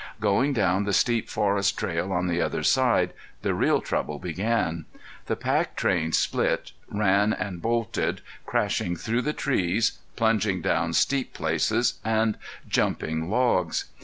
Going 0.19 0.51
down 0.53 0.85
the 0.85 0.93
steep 0.93 1.29
forest 1.29 1.77
trail 1.77 2.11
on 2.11 2.25
the 2.25 2.41
other 2.41 2.63
side 2.63 3.13
the 3.43 3.53
real 3.53 3.81
trouble 3.81 4.17
began. 4.17 4.85
The 5.27 5.35
pack 5.35 5.75
train 5.75 6.11
split, 6.11 6.71
ran 6.89 7.33
and 7.33 7.61
bolted, 7.61 8.21
crashing 8.47 8.95
through 8.95 9.21
the 9.21 9.31
trees, 9.33 9.99
plunging 10.15 10.63
down 10.63 10.93
steep 10.93 11.35
places, 11.35 11.99
and 12.03 12.39
jumping 12.67 13.29
logs. 13.29 13.85